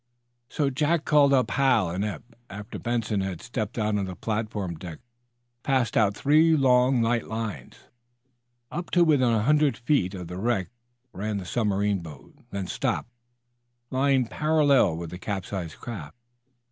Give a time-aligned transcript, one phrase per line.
[0.49, 2.23] So Jack called up Hal and Eph.
[2.49, 5.01] After Benson had stepped out on the platform deck Hal
[5.61, 7.75] passed out three long, light lines.
[8.71, 10.71] Up to within a hundred feet of the wreck
[11.13, 13.11] ran the submarine boat, then stopped,
[13.91, 16.17] lying parallel with the capsized craft.